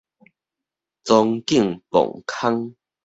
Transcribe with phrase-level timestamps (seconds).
[1.03, 2.73] 莊敬磅空